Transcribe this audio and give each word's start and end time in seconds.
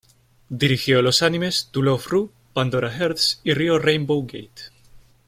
Dirigió 0.49 1.03
los 1.03 1.21
animes 1.21 1.69
To 1.73 1.83
Love 1.83 2.07
Ru, 2.07 2.31
Pandora 2.55 2.89
Hearts 2.91 3.39
y 3.43 3.53
Rio 3.53 3.77
Rainbow 3.77 4.23
Gate!. 4.23 4.71